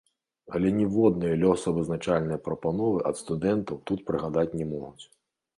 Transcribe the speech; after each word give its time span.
Але 0.59 0.71
ніводнай 0.77 1.33
лёсавызначальнай 1.41 2.39
прапановы 2.47 2.97
ад 3.11 3.15
студэнтаў 3.23 3.75
тут 3.91 3.99
прыгадаць 4.09 4.51
не 4.59 4.65
могуць. 4.73 5.03